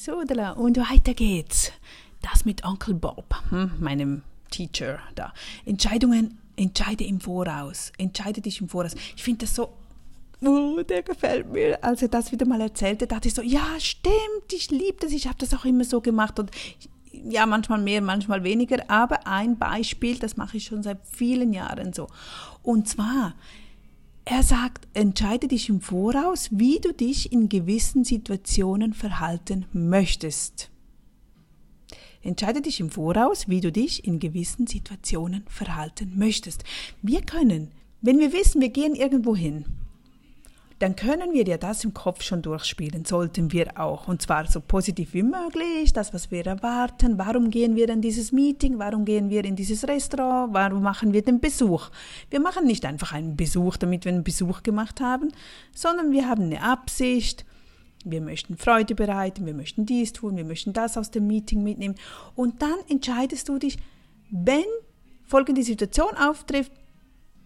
So, 0.00 0.12
und 0.12 0.76
weiter 0.76 1.12
geht's. 1.12 1.72
Das 2.22 2.44
mit 2.44 2.64
Onkel 2.64 2.94
Bob, 2.94 3.34
hm, 3.50 3.72
meinem 3.80 4.22
Teacher 4.48 5.00
da. 5.16 5.34
Entscheidungen, 5.64 6.38
entscheide 6.54 7.02
im 7.02 7.20
Voraus. 7.20 7.90
Entscheide 7.98 8.40
dich 8.40 8.60
im 8.60 8.68
Voraus. 8.68 8.94
Ich 9.16 9.24
finde 9.24 9.44
das 9.44 9.56
so 9.56 9.72
oh, 10.44 10.80
der 10.88 11.02
gefällt 11.02 11.50
mir. 11.50 11.82
Als 11.82 12.00
er 12.00 12.06
das 12.06 12.30
wieder 12.30 12.46
mal 12.46 12.60
erzählte, 12.60 13.08
dachte 13.08 13.26
ich 13.26 13.34
so, 13.34 13.42
ja, 13.42 13.66
stimmt, 13.80 14.52
ich 14.52 14.70
liebe 14.70 14.98
das, 15.00 15.10
ich 15.10 15.26
habe 15.26 15.38
das 15.38 15.52
auch 15.52 15.64
immer 15.64 15.82
so 15.82 16.00
gemacht 16.00 16.38
und 16.38 16.52
ja, 17.10 17.44
manchmal 17.44 17.80
mehr, 17.80 18.00
manchmal 18.00 18.44
weniger, 18.44 18.88
aber 18.88 19.26
ein 19.26 19.58
Beispiel, 19.58 20.16
das 20.20 20.36
mache 20.36 20.58
ich 20.58 20.66
schon 20.66 20.84
seit 20.84 20.98
vielen 21.10 21.52
Jahren 21.52 21.92
so. 21.92 22.06
Und 22.62 22.88
zwar, 22.88 23.34
er 24.30 24.42
sagt, 24.42 24.86
entscheide 24.92 25.48
dich 25.48 25.70
im 25.70 25.80
Voraus, 25.80 26.50
wie 26.52 26.80
du 26.80 26.92
dich 26.92 27.32
in 27.32 27.48
gewissen 27.48 28.04
Situationen 28.04 28.92
verhalten 28.92 29.64
möchtest. 29.72 30.70
Entscheide 32.22 32.60
dich 32.60 32.78
im 32.80 32.90
Voraus, 32.90 33.48
wie 33.48 33.62
du 33.62 33.72
dich 33.72 34.04
in 34.04 34.18
gewissen 34.18 34.66
Situationen 34.66 35.44
verhalten 35.48 36.12
möchtest. 36.16 36.64
Wir 37.00 37.22
können, 37.22 37.70
wenn 38.02 38.18
wir 38.18 38.34
wissen, 38.34 38.60
wir 38.60 38.68
gehen 38.68 38.94
irgendwo 38.94 39.34
hin, 39.34 39.64
dann 40.78 40.94
können 40.94 41.32
wir 41.32 41.44
ja 41.44 41.58
das 41.58 41.82
im 41.82 41.92
Kopf 41.92 42.22
schon 42.22 42.40
durchspielen, 42.40 43.04
sollten 43.04 43.52
wir 43.52 43.80
auch. 43.80 44.06
Und 44.06 44.22
zwar 44.22 44.46
so 44.46 44.60
positiv 44.60 45.12
wie 45.12 45.24
möglich, 45.24 45.92
das, 45.92 46.14
was 46.14 46.30
wir 46.30 46.46
erwarten. 46.46 47.18
Warum 47.18 47.50
gehen 47.50 47.74
wir 47.74 47.88
in 47.88 48.00
dieses 48.00 48.30
Meeting? 48.30 48.78
Warum 48.78 49.04
gehen 49.04 49.28
wir 49.28 49.44
in 49.44 49.56
dieses 49.56 49.88
Restaurant? 49.88 50.54
Warum 50.54 50.82
machen 50.82 51.12
wir 51.12 51.22
den 51.22 51.40
Besuch? 51.40 51.90
Wir 52.30 52.38
machen 52.38 52.64
nicht 52.64 52.84
einfach 52.84 53.12
einen 53.12 53.36
Besuch, 53.36 53.76
damit 53.76 54.04
wir 54.04 54.12
einen 54.12 54.22
Besuch 54.22 54.62
gemacht 54.62 55.00
haben, 55.00 55.32
sondern 55.74 56.12
wir 56.12 56.28
haben 56.28 56.44
eine 56.44 56.62
Absicht. 56.62 57.44
Wir 58.04 58.20
möchten 58.20 58.56
Freude 58.56 58.94
bereiten, 58.94 59.44
wir 59.44 59.54
möchten 59.54 59.84
dies 59.84 60.12
tun, 60.12 60.36
wir 60.36 60.44
möchten 60.44 60.72
das 60.72 60.96
aus 60.96 61.10
dem 61.10 61.26
Meeting 61.26 61.64
mitnehmen. 61.64 61.96
Und 62.36 62.62
dann 62.62 62.78
entscheidest 62.88 63.48
du 63.48 63.58
dich, 63.58 63.78
wenn 64.30 64.64
folgende 65.24 65.64
Situation 65.64 66.16
auftrifft, 66.16 66.70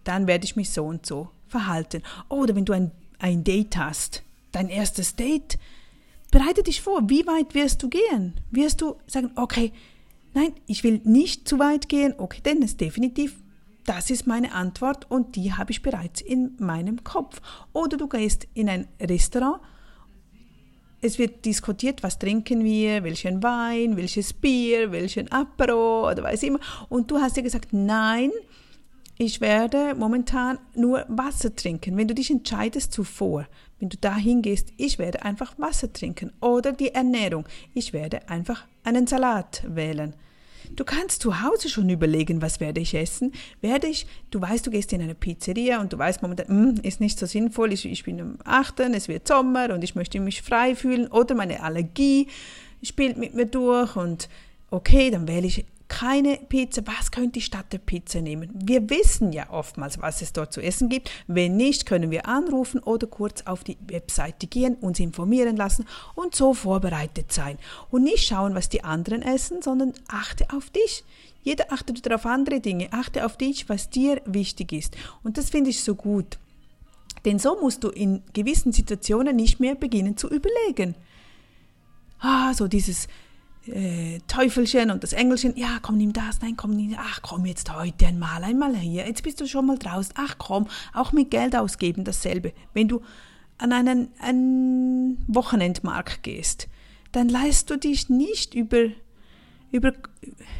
dann 0.03 0.27
werde 0.27 0.45
ich 0.45 0.55
mich 0.55 0.69
so 0.69 0.85
und 0.85 1.07
so 1.07 1.29
verhalten. 1.47 2.03
Oder 2.29 2.55
wenn 2.55 2.65
du 2.65 2.73
ein 2.73 2.91
ein 3.23 3.45
Date 3.45 3.77
hast, 3.77 4.21
dein 4.51 4.67
erstes 4.67 5.15
Date, 5.15 5.57
bereite 6.29 6.61
dich 6.61 6.81
vor, 6.81 7.09
wie 7.09 7.25
weit 7.25 7.55
wirst 7.55 7.81
du 7.81 7.89
gehen? 7.89 8.33
Wirst 8.51 8.81
du 8.81 8.97
sagen, 9.07 9.31
okay, 9.37 9.71
nein, 10.33 10.53
ich 10.67 10.83
will 10.83 10.99
nicht 11.05 11.47
zu 11.47 11.57
weit 11.57 11.87
gehen, 11.87 12.13
okay, 12.17 12.41
denn 12.43 12.61
es 12.61 12.75
definitiv, 12.75 13.37
das 13.85 14.09
ist 14.09 14.27
meine 14.27 14.51
Antwort 14.51 15.09
und 15.09 15.37
die 15.37 15.53
habe 15.53 15.71
ich 15.71 15.81
bereits 15.81 16.19
in 16.19 16.55
meinem 16.59 17.05
Kopf. 17.05 17.41
Oder 17.71 17.95
du 17.95 18.07
gehst 18.07 18.45
in 18.53 18.67
ein 18.67 18.87
Restaurant, 18.99 19.61
es 20.99 21.17
wird 21.17 21.45
diskutiert, 21.45 22.03
was 22.03 22.19
trinken 22.19 22.63
wir, 22.63 23.03
welchen 23.05 23.41
Wein, 23.41 23.95
welches 23.95 24.33
Bier, 24.33 24.91
welchen 24.91 25.31
Apero 25.31 26.09
oder 26.09 26.23
weiß 26.23 26.43
immer. 26.43 26.59
Und 26.89 27.09
du 27.09 27.19
hast 27.19 27.37
dir 27.37 27.43
gesagt, 27.43 27.71
nein, 27.71 28.31
ich 29.17 29.41
werde 29.41 29.93
momentan 29.95 30.57
nur 30.75 31.05
Wasser 31.07 31.55
trinken. 31.55 31.97
Wenn 31.97 32.07
du 32.07 32.15
dich 32.15 32.31
entscheidest 32.31 32.91
zuvor, 32.91 33.47
wenn 33.79 33.89
du 33.89 33.97
dahin 33.97 34.41
gehst, 34.41 34.69
ich 34.77 34.97
werde 34.97 35.23
einfach 35.23 35.57
Wasser 35.59 35.91
trinken 35.93 36.31
oder 36.41 36.71
die 36.71 36.93
Ernährung, 36.93 37.45
ich 37.73 37.93
werde 37.93 38.27
einfach 38.29 38.65
einen 38.83 39.05
Salat 39.05 39.63
wählen. 39.67 40.15
Du 40.75 40.83
kannst 40.85 41.21
zu 41.21 41.41
Hause 41.43 41.69
schon 41.69 41.89
überlegen, 41.89 42.41
was 42.41 42.59
werde 42.59 42.81
ich 42.81 42.95
essen. 42.95 43.33
Werde 43.61 43.87
ich, 43.87 44.07
du 44.31 44.41
weißt, 44.41 44.65
du 44.65 44.71
gehst 44.71 44.91
in 44.93 45.01
eine 45.01 45.13
Pizzeria 45.13 45.81
und 45.81 45.93
du 45.93 45.97
weißt 45.97 46.21
momentan, 46.21 46.47
hm, 46.47 46.75
ist 46.81 46.99
nicht 46.99 47.19
so 47.19 47.25
sinnvoll, 47.25 47.73
ich, 47.73 47.85
ich 47.85 48.03
bin 48.03 48.19
am 48.19 48.37
8., 48.43 48.79
es 48.79 49.07
wird 49.07 49.27
Sommer 49.27 49.73
und 49.73 49.83
ich 49.83 49.93
möchte 49.93 50.19
mich 50.19 50.41
frei 50.41 50.75
fühlen 50.75 51.07
oder 51.07 51.35
meine 51.35 51.61
Allergie 51.61 52.27
spielt 52.81 53.17
mit 53.17 53.35
mir 53.35 53.45
durch 53.45 53.95
und 53.95 54.29
okay, 54.71 55.11
dann 55.11 55.27
wähle 55.27 55.45
ich 55.45 55.65
keine 55.99 56.37
Pizza, 56.37 56.81
was 56.87 57.11
könnte 57.11 57.37
ich 57.37 57.45
statt 57.45 57.67
der 57.71 57.77
Pizza 57.77 58.19
nehmen? 58.19 58.49
Wir 58.53 58.89
wissen 58.89 59.31
ja 59.31 59.51
oftmals, 59.51 60.01
was 60.01 60.23
es 60.23 60.33
dort 60.33 60.51
zu 60.51 60.59
essen 60.59 60.89
gibt. 60.89 61.11
Wenn 61.27 61.55
nicht, 61.55 61.85
können 61.85 62.09
wir 62.09 62.27
anrufen 62.27 62.79
oder 62.79 63.05
kurz 63.05 63.43
auf 63.43 63.63
die 63.63 63.77
Webseite 63.85 64.47
gehen, 64.47 64.73
uns 64.75 64.99
informieren 64.99 65.55
lassen 65.55 65.85
und 66.15 66.33
so 66.33 66.55
vorbereitet 66.55 67.31
sein. 67.31 67.59
Und 67.91 68.03
nicht 68.03 68.25
schauen, 68.25 68.55
was 68.55 68.69
die 68.69 68.83
anderen 68.83 69.21
essen, 69.21 69.61
sondern 69.61 69.93
achte 70.07 70.47
auf 70.51 70.71
dich. 70.71 71.03
Jeder 71.43 71.71
achtet 71.71 72.11
auf 72.11 72.25
andere 72.25 72.59
Dinge. 72.59 72.91
Achte 72.91 73.23
auf 73.23 73.37
dich, 73.37 73.69
was 73.69 73.91
dir 73.91 74.19
wichtig 74.25 74.71
ist. 74.71 74.97
Und 75.21 75.37
das 75.37 75.51
finde 75.51 75.69
ich 75.69 75.83
so 75.83 75.93
gut. 75.93 76.39
Denn 77.23 77.37
so 77.37 77.59
musst 77.61 77.83
du 77.83 77.89
in 77.89 78.23
gewissen 78.33 78.71
Situationen 78.71 79.35
nicht 79.35 79.59
mehr 79.59 79.75
beginnen 79.75 80.17
zu 80.17 80.27
überlegen. 80.27 80.95
Ah, 82.19 82.51
so 82.55 82.67
dieses 82.67 83.07
äh, 83.67 84.19
Teufelchen 84.27 84.91
und 84.91 85.03
das 85.03 85.13
Engelchen, 85.13 85.55
ja, 85.55 85.79
komm, 85.81 85.97
nimm 85.97 86.13
das, 86.13 86.41
nein, 86.41 86.57
komm, 86.57 86.71
nimm, 86.71 86.95
ach, 86.97 87.21
komm 87.21 87.45
jetzt 87.45 87.73
heute 87.73 88.07
einmal, 88.07 88.43
einmal 88.43 88.75
hier, 88.75 89.07
jetzt 89.07 89.23
bist 89.23 89.39
du 89.39 89.47
schon 89.47 89.65
mal 89.65 89.77
draußen, 89.77 90.13
ach 90.17 90.35
komm, 90.37 90.67
auch 90.93 91.11
mit 91.11 91.31
Geld 91.31 91.55
ausgeben 91.55 92.03
dasselbe. 92.03 92.53
Wenn 92.73 92.87
du 92.87 93.01
an 93.57 93.71
einen, 93.71 94.09
einen 94.19 95.23
Wochenendmarkt 95.27 96.23
gehst, 96.23 96.67
dann 97.11 97.29
leist 97.29 97.69
du 97.69 97.77
dich 97.77 98.09
nicht 98.09 98.55
über, 98.55 98.87
über, 99.73 99.91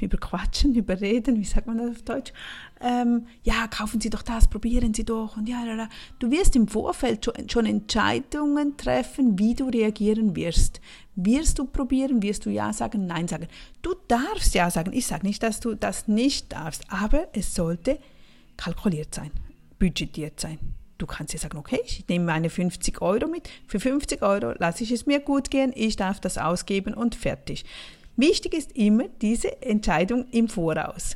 über 0.01 0.17
Quatschen, 0.17 0.75
überreden, 0.75 1.39
wie 1.39 1.45
sagt 1.45 1.67
man 1.67 1.77
das 1.77 1.91
auf 1.91 2.01
Deutsch? 2.01 2.33
Ähm, 2.81 3.27
ja, 3.43 3.67
kaufen 3.67 4.01
Sie 4.01 4.09
doch 4.09 4.23
das, 4.23 4.47
probieren 4.47 4.93
Sie 4.93 5.05
doch 5.05 5.37
und 5.37 5.47
ja, 5.47 5.63
ja. 5.63 5.87
Du 6.19 6.31
wirst 6.31 6.55
im 6.55 6.67
Vorfeld 6.67 7.23
schon, 7.23 7.49
schon 7.49 7.65
Entscheidungen 7.65 8.75
treffen, 8.75 9.37
wie 9.39 9.53
du 9.53 9.69
reagieren 9.69 10.35
wirst. 10.35 10.81
Wirst 11.15 11.59
du 11.59 11.65
probieren? 11.65 12.23
Wirst 12.23 12.45
du 12.45 12.49
Ja 12.49 12.73
sagen? 12.73 13.05
Nein 13.05 13.27
sagen? 13.27 13.47
Du 13.83 13.93
darfst 14.07 14.55
Ja 14.55 14.71
sagen. 14.71 14.91
Ich 14.93 15.05
sage 15.05 15.27
nicht, 15.27 15.43
dass 15.43 15.59
du 15.59 15.75
das 15.75 16.07
nicht 16.07 16.51
darfst, 16.51 16.83
aber 16.89 17.27
es 17.33 17.53
sollte 17.53 17.99
kalkuliert 18.57 19.13
sein, 19.13 19.31
budgetiert 19.77 20.39
sein. 20.39 20.57
Du 20.97 21.05
kannst 21.05 21.33
ja 21.33 21.39
sagen, 21.39 21.57
okay, 21.57 21.79
ich 21.85 22.07
nehme 22.07 22.25
meine 22.25 22.49
50 22.49 23.01
Euro 23.01 23.27
mit. 23.27 23.49
Für 23.67 23.79
50 23.79 24.23
Euro 24.23 24.53
lasse 24.57 24.83
ich 24.83 24.91
es 24.91 25.05
mir 25.05 25.19
gut 25.19 25.51
gehen. 25.51 25.71
Ich 25.75 25.97
darf 25.97 26.19
das 26.19 26.37
ausgeben 26.37 26.93
und 26.93 27.13
fertig. 27.13 27.65
Wichtig 28.15 28.53
ist 28.53 28.71
immer 28.73 29.05
diese 29.21 29.61
Entscheidung 29.61 30.25
im 30.31 30.47
Voraus. 30.47 31.15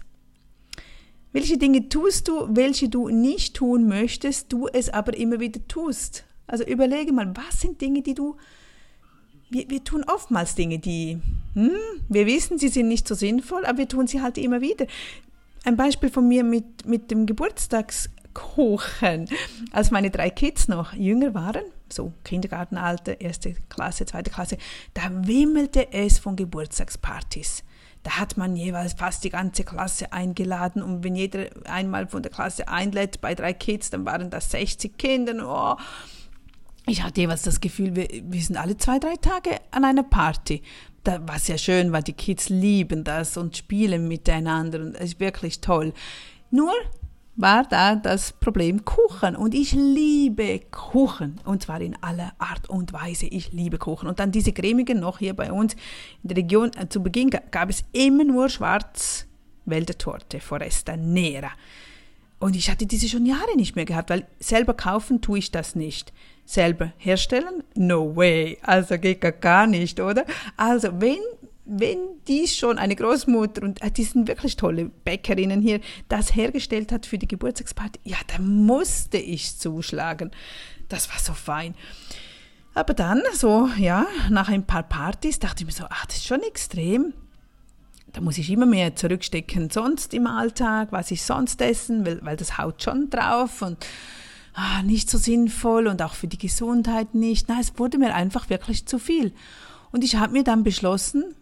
Welche 1.31 1.57
Dinge 1.57 1.89
tust 1.89 2.27
du, 2.27 2.47
welche 2.49 2.89
du 2.89 3.09
nicht 3.09 3.55
tun 3.55 3.87
möchtest, 3.87 4.51
du 4.51 4.67
es 4.67 4.89
aber 4.89 5.15
immer 5.15 5.39
wieder 5.39 5.65
tust. 5.67 6.25
Also 6.47 6.63
überlege 6.63 7.11
mal, 7.11 7.31
was 7.35 7.61
sind 7.61 7.81
Dinge, 7.81 8.01
die 8.01 8.13
du 8.13 8.37
wir, 9.49 9.69
wir 9.69 9.83
tun 9.83 10.03
oftmals 10.07 10.55
Dinge, 10.55 10.79
die, 10.79 11.19
hm, 11.53 11.71
wir 12.09 12.25
wissen, 12.25 12.57
sie 12.57 12.69
sind 12.69 12.87
nicht 12.87 13.07
so 13.07 13.15
sinnvoll, 13.15 13.65
aber 13.65 13.79
wir 13.79 13.87
tun 13.87 14.07
sie 14.07 14.21
halt 14.21 14.37
immer 14.37 14.61
wieder. 14.61 14.87
Ein 15.63 15.77
Beispiel 15.77 16.09
von 16.09 16.27
mir 16.27 16.43
mit, 16.43 16.85
mit 16.85 17.11
dem 17.11 17.25
Geburtstagskuchen. 17.25 19.29
Als 19.71 19.91
meine 19.91 20.11
drei 20.11 20.29
Kids 20.29 20.67
noch 20.67 20.93
jünger 20.93 21.33
waren, 21.33 21.63
so 21.91 22.13
Kindergartenalter, 22.23 23.21
erste 23.21 23.55
Klasse, 23.69 24.05
zweite 24.05 24.31
Klasse, 24.31 24.57
da 24.93 25.09
wimmelte 25.11 25.91
es 25.93 26.19
von 26.19 26.35
Geburtstagspartys. 26.35 27.63
Da 28.03 28.11
hat 28.19 28.37
man 28.37 28.55
jeweils 28.55 28.93
fast 28.93 29.23
die 29.23 29.29
ganze 29.29 29.63
Klasse 29.63 30.13
eingeladen 30.13 30.81
und 30.81 31.03
wenn 31.03 31.15
jeder 31.15 31.47
einmal 31.65 32.07
von 32.07 32.23
der 32.23 32.31
Klasse 32.31 32.67
einlädt 32.67 33.19
bei 33.21 33.35
drei 33.35 33.53
Kids, 33.53 33.89
dann 33.89 34.05
waren 34.05 34.29
das 34.29 34.51
60 34.51 34.97
Kinder. 34.97 35.33
Oh, 35.45 35.81
ich 36.85 37.03
hatte 37.03 37.19
jeweils 37.19 37.41
das 37.41 37.59
Gefühl, 37.59 37.95
wir, 37.95 38.07
wir 38.23 38.41
sind 38.41 38.55
alle 38.55 38.77
zwei, 38.77 38.97
drei 38.97 39.15
Tage 39.17 39.59
an 39.71 39.83
einer 39.83 40.03
Party. 40.03 40.61
Da, 41.03 41.19
was 41.27 41.49
ja 41.49 41.57
schön 41.57 41.91
war, 41.91 42.01
die 42.01 42.13
Kids 42.13 42.47
lieben 42.47 43.03
das 43.03 43.35
und 43.35 43.57
spielen 43.57 44.07
miteinander 44.07 44.79
und 44.79 44.95
es 44.95 45.11
ist 45.11 45.19
wirklich 45.19 45.59
toll. 45.59 45.93
Nur 46.49 46.71
war 47.37 47.63
da 47.63 47.95
das 47.95 48.33
Problem 48.33 48.83
Kuchen 48.83 49.35
und 49.35 49.53
ich 49.53 49.71
liebe 49.71 50.59
Kuchen 50.71 51.39
und 51.45 51.61
zwar 51.61 51.79
in 51.81 51.95
aller 52.01 52.33
Art 52.39 52.67
und 52.67 52.91
Weise. 52.93 53.27
Ich 53.27 53.53
liebe 53.53 53.77
Kuchen 53.77 54.09
und 54.09 54.19
dann 54.19 54.31
diese 54.31 54.51
cremigen 54.51 54.99
noch 54.99 55.19
hier 55.19 55.35
bei 55.35 55.51
uns 55.51 55.75
in 56.23 56.29
der 56.29 56.37
Region. 56.37 56.71
Äh, 56.75 56.89
zu 56.89 57.01
Beginn 57.01 57.29
gab 57.29 57.69
es 57.69 57.83
immer 57.91 58.23
nur 58.23 58.49
Schwarzwälder-Torte, 58.49 60.39
Foresta 60.39 60.97
Nera. 60.97 61.51
Und 62.39 62.55
ich 62.55 62.69
hatte 62.71 62.87
diese 62.87 63.07
schon 63.07 63.25
Jahre 63.27 63.55
nicht 63.55 63.75
mehr 63.75 63.85
gehabt, 63.85 64.09
weil 64.09 64.27
selber 64.39 64.73
kaufen 64.73 65.21
tue 65.21 65.39
ich 65.39 65.51
das 65.51 65.75
nicht 65.75 66.11
selber 66.47 66.93
herstellen? 66.97 67.63
No 67.75 68.15
way. 68.15 68.57
Also 68.63 68.97
geht 68.97 69.21
gar 69.41 69.67
nicht, 69.67 69.99
oder? 69.99 70.25
Also 70.55 70.89
wenn 70.99 71.19
wenn 71.67 71.97
dies 72.27 72.55
schon 72.55 72.77
eine 72.77 72.95
Großmutter 72.95 73.63
und 73.63 73.81
äh, 73.81 73.91
die 73.91 74.03
sind 74.03 74.27
wirklich 74.27 74.55
tolle 74.55 74.85
Bäckerinnen 74.85 75.61
hier 75.61 75.81
das 76.07 76.35
hergestellt 76.35 76.91
hat 76.91 77.05
für 77.05 77.17
die 77.17 77.27
Geburtstagsparty, 77.27 77.99
ja, 78.03 78.17
da 78.27 78.41
musste 78.41 79.17
ich 79.17 79.57
zuschlagen. 79.57 80.31
Das 80.87 81.09
war 81.09 81.19
so 81.19 81.33
fein. 81.33 81.75
Aber 82.73 82.93
dann, 82.93 83.21
so, 83.33 83.69
ja, 83.77 84.05
nach 84.29 84.49
ein 84.49 84.65
paar 84.65 84.83
Partys 84.83 85.39
dachte 85.39 85.63
ich 85.63 85.65
mir 85.65 85.73
so, 85.73 85.85
ach, 85.89 86.05
das 86.05 86.17
ist 86.17 86.27
schon 86.27 86.43
extrem. 86.43 87.13
Da 88.13 88.21
muss 88.21 88.37
ich 88.37 88.49
immer 88.49 88.65
mehr 88.65 88.95
zurückstecken, 88.95 89.69
sonst 89.69 90.13
im 90.13 90.27
Alltag, 90.27 90.91
was 90.91 91.11
ich 91.11 91.23
sonst 91.23 91.61
essen, 91.61 92.05
weil, 92.05 92.23
weil 92.23 92.37
das 92.37 92.57
haut 92.57 92.81
schon 92.81 93.09
drauf 93.09 93.61
und 93.61 93.85
ah, 94.53 94.81
nicht 94.83 95.09
so 95.09 95.17
sinnvoll 95.17 95.87
und 95.87 96.01
auch 96.01 96.13
für 96.13 96.27
die 96.27 96.37
Gesundheit 96.37 97.13
nicht. 97.13 97.49
Nein, 97.49 97.59
es 97.59 97.77
wurde 97.77 97.97
mir 97.97 98.15
einfach 98.15 98.49
wirklich 98.49 98.85
zu 98.85 98.99
viel. 98.99 99.33
Und 99.91 100.03
ich 100.03 100.15
habe 100.15 100.33
mir 100.33 100.43
dann 100.43 100.63
beschlossen, 100.63 101.35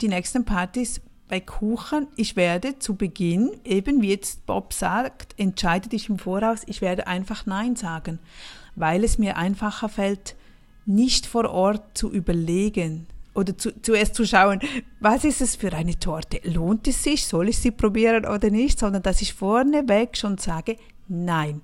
die 0.00 0.08
nächsten 0.08 0.44
Partys 0.44 1.00
bei 1.28 1.40
Kuchen, 1.40 2.06
ich 2.16 2.36
werde 2.36 2.78
zu 2.78 2.94
Beginn, 2.94 3.50
eben 3.64 4.00
wie 4.00 4.10
jetzt 4.10 4.46
Bob 4.46 4.72
sagt, 4.72 5.34
entscheide 5.38 5.88
dich 5.88 6.08
im 6.08 6.18
Voraus, 6.18 6.62
ich 6.66 6.80
werde 6.80 7.06
einfach 7.06 7.46
Nein 7.46 7.76
sagen, 7.76 8.18
weil 8.76 9.04
es 9.04 9.18
mir 9.18 9.36
einfacher 9.36 9.88
fällt, 9.88 10.36
nicht 10.86 11.26
vor 11.26 11.50
Ort 11.50 11.98
zu 11.98 12.10
überlegen 12.10 13.06
oder 13.34 13.56
zu, 13.56 13.78
zuerst 13.82 14.14
zu 14.14 14.26
schauen, 14.26 14.60
was 15.00 15.24
ist 15.24 15.42
es 15.42 15.54
für 15.54 15.72
eine 15.72 15.98
Torte? 15.98 16.40
Lohnt 16.44 16.88
es 16.88 17.02
sich? 17.02 17.26
Soll 17.26 17.50
ich 17.50 17.58
sie 17.58 17.70
probieren 17.70 18.24
oder 18.24 18.50
nicht? 18.50 18.78
Sondern 18.78 19.02
dass 19.02 19.20
ich 19.20 19.34
vorneweg 19.34 20.16
schon 20.16 20.38
sage, 20.38 20.76
nein. 21.08 21.60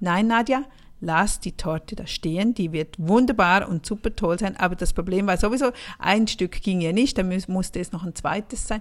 Nein, 0.00 0.28
Nadja, 0.28 0.62
lass 1.00 1.40
die 1.40 1.52
Torte 1.52 1.96
da 1.96 2.06
stehen, 2.06 2.54
die 2.54 2.72
wird 2.72 2.96
wunderbar 2.98 3.68
und 3.68 3.86
super 3.86 4.14
toll 4.14 4.38
sein, 4.38 4.56
aber 4.56 4.76
das 4.76 4.92
Problem 4.92 5.26
war 5.26 5.36
sowieso, 5.36 5.70
ein 5.98 6.26
Stück 6.26 6.62
ging 6.62 6.80
ja 6.80 6.92
nicht, 6.92 7.18
dann 7.18 7.28
musste 7.48 7.80
es 7.80 7.92
noch 7.92 8.04
ein 8.04 8.14
zweites 8.14 8.66
sein. 8.66 8.80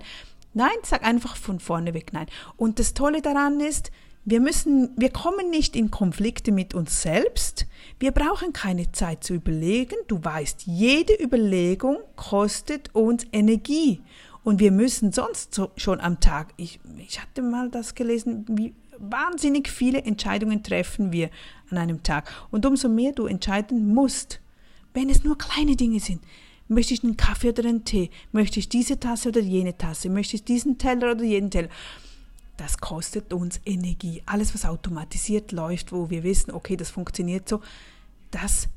Nein, 0.53 0.77
sag 0.83 1.03
einfach 1.03 1.35
von 1.35 1.59
vorne 1.59 1.93
weg 1.93 2.13
nein. 2.13 2.27
Und 2.55 2.79
das 2.79 2.93
Tolle 2.93 3.21
daran 3.21 3.59
ist, 3.59 3.91
wir 4.25 4.41
müssen, 4.41 4.89
wir 4.97 5.09
kommen 5.09 5.49
nicht 5.49 5.75
in 5.75 5.89
Konflikte 5.89 6.51
mit 6.51 6.73
uns 6.73 7.01
selbst. 7.01 7.65
Wir 7.97 8.11
brauchen 8.11 8.51
keine 8.51 8.91
Zeit 8.91 9.23
zu 9.23 9.35
überlegen. 9.35 9.95
Du 10.07 10.21
weißt, 10.21 10.63
jede 10.65 11.13
Überlegung 11.13 11.99
kostet 12.17 12.93
uns 12.93 13.25
Energie. 13.31 14.01
Und 14.43 14.59
wir 14.59 14.73
müssen 14.73 15.13
sonst 15.13 15.53
so 15.53 15.71
schon 15.77 16.01
am 16.01 16.19
Tag, 16.19 16.53
ich, 16.57 16.79
ich 16.97 17.21
hatte 17.21 17.41
mal 17.41 17.69
das 17.69 17.95
gelesen, 17.95 18.45
wie 18.49 18.73
wahnsinnig 18.99 19.69
viele 19.69 20.01
Entscheidungen 20.03 20.63
treffen 20.63 21.11
wir 21.11 21.29
an 21.69 21.77
einem 21.77 22.03
Tag. 22.03 22.31
Und 22.51 22.65
umso 22.65 22.89
mehr 22.89 23.11
du 23.11 23.25
entscheiden 23.25 23.93
musst, 23.93 24.39
wenn 24.93 25.09
es 25.09 25.23
nur 25.23 25.37
kleine 25.37 25.75
Dinge 25.75 25.99
sind. 25.99 26.21
Möchte 26.67 26.93
ich 26.93 27.03
einen 27.03 27.17
Kaffee 27.17 27.49
oder 27.49 27.63
einen 27.63 27.85
Tee? 27.85 28.09
Möchte 28.31 28.59
ich 28.59 28.67
diese 28.67 28.99
Tasse 28.99 29.29
oder 29.29 29.39
jene 29.39 29.77
Tasse? 29.77 30.09
Möchte 30.09 30.35
ich 30.35 30.43
diesen 30.43 30.77
Teller 30.77 31.11
oder 31.11 31.23
jenen 31.23 31.49
Teller? 31.49 31.69
Das 32.57 32.79
kostet 32.79 33.31
uns 33.31 33.61
Energie. 33.65 34.21
Alles, 34.25 34.53
was 34.53 34.65
automatisiert 34.65 35.51
läuft, 35.51 35.91
wo 35.91 36.09
wir 36.09 36.23
wissen, 36.23 36.51
okay, 36.51 36.75
das 36.75 36.89
funktioniert 36.89 37.47
so, 37.47 37.61
das 38.31 38.67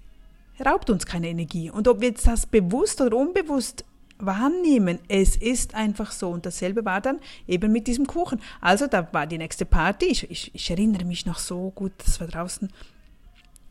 raubt 0.64 0.90
uns 0.90 1.06
keine 1.06 1.28
Energie. 1.28 1.70
Und 1.70 1.88
ob 1.88 2.00
wir 2.00 2.08
jetzt 2.08 2.26
das 2.26 2.46
bewusst 2.46 3.00
oder 3.00 3.16
unbewusst 3.16 3.84
wahrnehmen. 4.24 4.98
Es 5.08 5.36
ist 5.36 5.74
einfach 5.74 6.12
so. 6.12 6.30
Und 6.30 6.46
dasselbe 6.46 6.84
war 6.84 7.00
dann 7.00 7.18
eben 7.46 7.72
mit 7.72 7.86
diesem 7.86 8.06
Kuchen. 8.06 8.40
Also 8.60 8.86
da 8.86 9.12
war 9.12 9.26
die 9.26 9.38
nächste 9.38 9.64
Party. 9.64 10.06
Ich, 10.06 10.30
ich, 10.30 10.54
ich 10.54 10.70
erinnere 10.70 11.04
mich 11.04 11.26
noch 11.26 11.38
so 11.38 11.70
gut, 11.74 11.92
das 11.98 12.20
war 12.20 12.26
draußen 12.26 12.68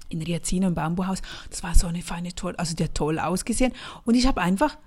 in 0.10 0.22
Riazino 0.22 0.68
im 0.68 0.76
Bambuhaus. 0.76 1.22
Das 1.50 1.64
war 1.64 1.76
so 1.76 1.88
eine 1.88 2.02
feine 2.02 2.34
Torte, 2.34 2.60
also 2.60 2.76
der 2.76 2.86
hat 2.86 2.96
toll 2.96 3.20
ausgesehen. 3.20 3.74
Und 4.06 4.16
ich 4.16 4.28
habe 4.28 4.42
einfach, 4.42 4.78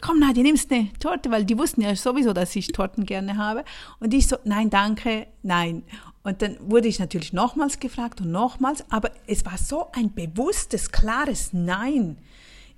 komm 0.00 0.18
Nadja, 0.18 0.42
nimmst 0.42 0.72
eine 0.72 0.92
Torte, 0.98 1.30
weil 1.30 1.44
die 1.44 1.58
wussten 1.58 1.82
ja 1.82 1.94
sowieso, 1.94 2.32
dass 2.32 2.56
ich 2.56 2.68
Torten 2.68 3.04
gerne 3.04 3.36
habe. 3.36 3.64
Und 4.00 4.14
ich 4.14 4.26
so, 4.26 4.36
nein, 4.44 4.70
danke, 4.70 5.26
nein. 5.42 5.82
Und 6.22 6.40
dann 6.40 6.56
wurde 6.60 6.88
ich 6.88 6.98
natürlich 6.98 7.34
nochmals 7.34 7.78
gefragt 7.78 8.22
und 8.22 8.32
nochmals, 8.32 8.84
aber 8.90 9.10
es 9.26 9.44
war 9.44 9.58
so 9.58 9.92
ein 9.92 10.14
bewusstes, 10.14 10.90
klares 10.90 11.52
Nein 11.52 12.16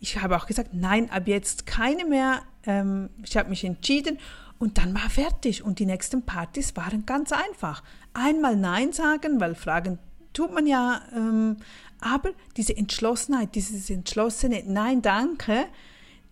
ich 0.00 0.20
habe 0.20 0.36
auch 0.36 0.46
gesagt, 0.46 0.70
nein, 0.72 1.10
ab 1.10 1.26
jetzt 1.26 1.66
keine 1.66 2.04
mehr. 2.04 2.42
Ähm, 2.64 3.10
ich 3.24 3.36
habe 3.36 3.48
mich 3.48 3.64
entschieden 3.64 4.18
und 4.58 4.78
dann 4.78 4.94
war 4.94 5.08
fertig. 5.10 5.62
Und 5.62 5.78
die 5.78 5.86
nächsten 5.86 6.22
Partys 6.22 6.76
waren 6.76 7.06
ganz 7.06 7.32
einfach. 7.32 7.82
Einmal 8.14 8.56
Nein 8.56 8.92
sagen, 8.92 9.40
weil 9.40 9.54
Fragen 9.54 9.98
tut 10.32 10.52
man 10.52 10.66
ja, 10.66 11.00
ähm, 11.14 11.56
aber 12.00 12.30
diese 12.56 12.76
Entschlossenheit, 12.76 13.54
dieses 13.54 13.88
entschlossene 13.88 14.62
Nein, 14.66 15.00
danke, 15.00 15.64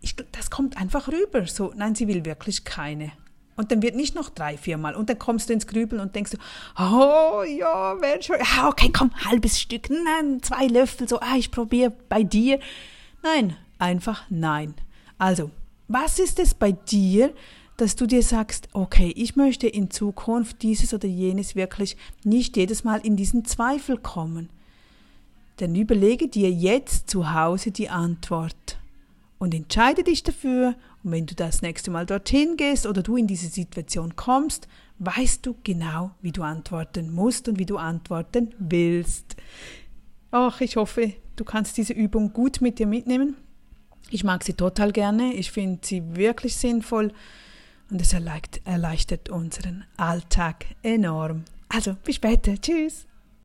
ich, 0.01 0.15
das 0.33 0.51
kommt 0.51 0.77
einfach 0.77 1.09
rüber. 1.09 1.47
So, 1.47 1.73
nein, 1.75 1.95
sie 1.95 2.07
will 2.07 2.25
wirklich 2.25 2.65
keine. 2.65 3.13
Und 3.57 3.71
dann 3.71 3.83
wird 3.83 3.95
nicht 3.95 4.15
noch 4.15 4.31
drei, 4.31 4.59
viermal. 4.59 4.95
Und 4.95 5.09
dann 5.09 5.19
kommst 5.19 5.49
du 5.49 5.53
ins 5.53 5.67
Grübeln 5.67 6.01
und 6.03 6.15
denkst 6.15 6.33
du, 6.33 6.39
oh 6.77 7.43
ja, 7.45 8.01
wäre 8.01 8.23
schon, 8.23 8.37
ah, 8.41 8.69
okay, 8.69 8.91
komm, 8.93 9.13
halbes 9.25 9.61
Stück, 9.61 9.89
nein, 9.91 10.43
zwei 10.43 10.67
Löffel, 10.67 11.09
so, 11.09 11.21
ah, 11.21 11.37
ich 11.37 11.51
probiere 11.51 11.93
bei 12.09 12.25
dir. 12.25 12.59
Nein, 13.25 13.57
einfach 13.79 14.25
nein. 14.29 14.75
Also, 15.17 15.51
was 15.89 16.19
ist 16.19 16.39
es 16.39 16.53
bei 16.53 16.73
dir, 16.73 17.33
dass 17.79 17.97
du 17.97 18.07
dir 18.07 18.23
sagst, 18.23 18.69
okay, 18.75 19.15
ich 19.17 19.35
möchte 19.35 19.67
in 19.67 19.91
Zukunft 19.91 20.63
dieses 20.63 20.93
oder 20.93 21.09
jenes 21.09 21.57
wirklich 21.57 21.97
nicht 22.23 22.59
jedes 22.59 22.85
Mal 22.85 23.01
in 23.01 23.17
diesen 23.17 23.47
Zweifel 23.47 23.97
kommen? 23.97 24.51
Dann 25.57 25.75
überlege 25.75 26.29
dir 26.29 26.51
jetzt 26.51 27.09
zu 27.09 27.33
Hause 27.33 27.71
die 27.71 27.89
Antwort 27.89 28.79
und 29.39 29.55
entscheide 29.55 30.05
dich 30.05 30.23
dafür. 30.23 30.75
Und 31.03 31.13
wenn 31.13 31.25
du 31.25 31.35
das 31.35 31.63
nächste 31.63 31.91
Mal 31.91 32.05
dorthin 32.05 32.59
gehst 32.59 32.87
oder 32.87 33.03
du 33.03 33.17
in 33.17 33.27
diese 33.27 33.49
Situation 33.49 34.17
kommst, 34.17 34.69
weißt 34.99 35.47
du 35.47 35.57
genau, 35.65 36.11
wie 36.21 36.33
du 36.33 36.43
antworten 36.43 37.11
musst 37.11 37.49
und 37.49 37.59
wie 37.59 37.67
du 37.67 37.79
antworten 37.79 38.55
willst. 38.59 39.37
Ach, 40.31 40.61
ich 40.61 40.77
hoffe, 40.77 41.15
du 41.37 41.45
kannst 41.45 41.77
diese 41.77 41.93
Übung 41.93 42.33
gut 42.33 42.61
mit 42.61 42.79
dir 42.79 42.87
mitnehmen. 42.87 43.37
Ich 44.11 44.25
mag 44.25 44.45
sie 44.45 44.53
total 44.55 44.93
gerne. 44.93 45.33
Ich 45.35 45.51
finde 45.51 45.81
sie 45.83 46.03
wirklich 46.17 46.57
sinnvoll 46.57 47.13
und 47.91 48.01
es 48.01 48.13
erleichtert 48.13 49.29
unseren 49.29 49.85
Alltag 49.97 50.67
enorm. 50.83 51.45
Also, 51.69 51.97
bis 52.05 52.17
später. 52.17 52.55
Tschüss. 52.61 53.07